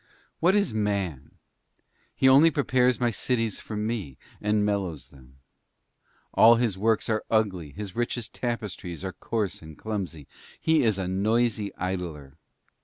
[0.39, 1.29] What is Man?
[2.15, 5.35] He only prepares my cities for me, and mellows them.
[6.33, 10.25] All his works are ugly, his richest tapestries are coarse and clumsy.
[10.59, 12.35] He is a noisy idler.